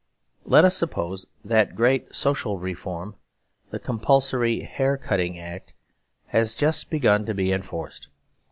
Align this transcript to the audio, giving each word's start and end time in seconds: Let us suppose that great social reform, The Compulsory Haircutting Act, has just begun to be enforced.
Let 0.45 0.65
us 0.65 0.75
suppose 0.75 1.27
that 1.45 1.75
great 1.75 2.15
social 2.15 2.57
reform, 2.57 3.17
The 3.69 3.77
Compulsory 3.77 4.61
Haircutting 4.61 5.37
Act, 5.37 5.75
has 6.29 6.55
just 6.55 6.89
begun 6.89 7.23
to 7.27 7.35
be 7.35 7.51
enforced. 7.51 8.07